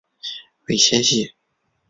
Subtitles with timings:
[0.65, 1.35] 尾纤细。